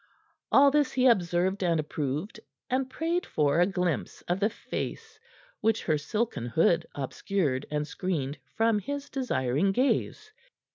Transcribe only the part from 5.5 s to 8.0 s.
which her silken hood obscured and